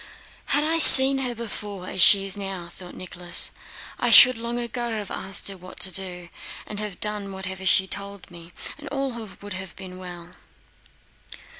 [0.47, 3.51] "Had I seen her before as she is now," thought Nicholas,
[3.99, 6.29] "I should long ago have asked her what to do
[6.65, 9.11] and have done whatever she told me, and all
[9.41, 10.33] would have been well."